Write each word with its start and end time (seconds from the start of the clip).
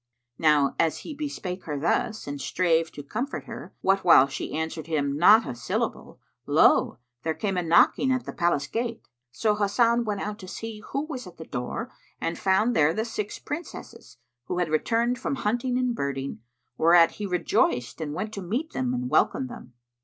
Now 0.39 0.73
as 0.79 1.01
he 1.05 1.13
bespake 1.13 1.65
her 1.65 1.79
thus 1.79 2.25
and 2.25 2.41
strave 2.41 2.91
to 2.93 3.03
comfort 3.03 3.43
her, 3.43 3.71
what 3.81 4.03
while 4.03 4.25
she 4.25 4.51
answered 4.57 4.87
him 4.87 5.15
not 5.15 5.47
a 5.47 5.53
syllable, 5.53 6.19
lo! 6.47 6.97
there 7.21 7.35
came 7.35 7.55
a 7.55 7.61
knocking 7.61 8.11
at 8.11 8.25
the 8.25 8.33
palace 8.33 8.65
gate. 8.65 9.07
So 9.31 9.53
Hasan 9.53 10.03
went 10.05 10.21
out 10.21 10.39
to 10.39 10.47
see 10.47 10.81
who 10.87 11.05
was 11.05 11.27
at 11.27 11.37
the 11.37 11.45
door 11.45 11.91
and 12.19 12.35
found 12.39 12.75
there 12.75 12.95
the 12.95 13.05
six 13.05 13.37
Princesses, 13.37 14.17
who 14.45 14.57
had 14.57 14.69
returned 14.69 15.19
from 15.19 15.35
hunting 15.35 15.77
and 15.77 15.93
birding, 15.93 16.39
whereat 16.79 17.11
he 17.11 17.27
rejoiced 17.27 18.01
and 18.01 18.15
went 18.15 18.33
to 18.33 18.41
meet 18.41 18.73
them 18.73 18.95
and 18.95 19.07
welcomed 19.07 19.49
them. 19.51 19.73